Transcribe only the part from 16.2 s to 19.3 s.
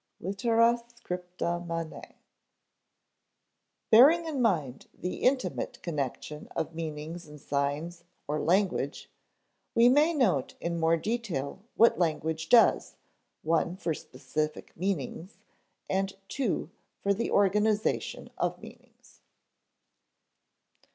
(2) for the organization of meanings.